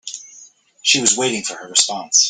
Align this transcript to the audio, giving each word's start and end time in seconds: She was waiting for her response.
She 0.81 0.99
was 0.99 1.15
waiting 1.15 1.43
for 1.43 1.53
her 1.53 1.69
response. 1.69 2.17